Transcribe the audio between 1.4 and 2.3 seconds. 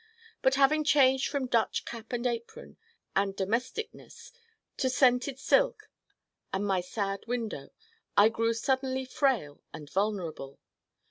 Dutch cap and